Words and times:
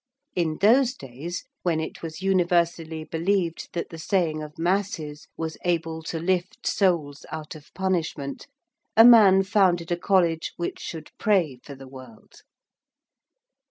In 0.35 0.57
those 0.61 0.95
days, 0.95 1.43
when 1.61 1.79
it 1.79 2.01
was 2.01 2.23
universally 2.23 3.03
believed 3.03 3.69
that 3.73 3.89
the 3.89 3.99
saying 3.99 4.41
of 4.41 4.57
masses 4.57 5.27
was 5.37 5.59
able 5.63 6.01
to 6.01 6.17
lift 6.17 6.65
souls 6.65 7.23
out 7.31 7.53
of 7.53 7.71
punishment, 7.75 8.47
a 8.97 9.05
man 9.05 9.43
founded 9.43 9.91
a 9.91 9.97
College 9.97 10.53
which 10.57 10.79
should 10.79 11.11
pray 11.19 11.59
for 11.63 11.75
the 11.75 11.87
world. 11.87 12.41